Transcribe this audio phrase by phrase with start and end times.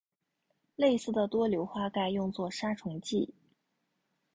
[0.75, 3.35] 类似的多硫化钙用作杀虫剂。